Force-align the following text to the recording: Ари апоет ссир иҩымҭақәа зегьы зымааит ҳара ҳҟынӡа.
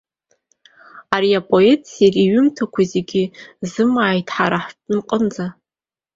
Ари 1.15 1.39
апоет 1.39 1.81
ссир 1.89 2.13
иҩымҭақәа 2.23 2.81
зегьы 2.91 3.23
зымааит 3.71 4.27
ҳара 4.35 4.59
ҳҟынӡа. 4.95 5.45